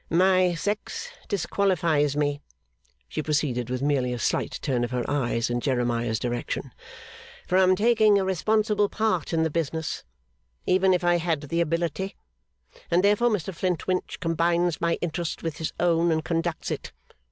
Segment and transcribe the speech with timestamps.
[0.09, 2.41] 'My sex disqualifies me,'
[3.07, 6.73] she proceeded with merely a slight turn of her eyes in Jeremiah's direction,
[7.47, 10.03] 'from taking a responsible part in the business,
[10.65, 12.15] even if I had the ability;
[12.89, 16.93] and therefore Mr Flintwinch combines my interest with his own, and conducts it.